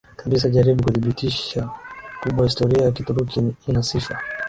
kabisa 0.15 0.49
jaribu 0.49 0.83
kudhibitisha 0.83 1.69
kuwa 2.21 2.43
historia 2.43 2.83
ya 2.85 2.91
Kituruki 2.91 3.53
ina 3.67 3.83
sifa 3.83 4.17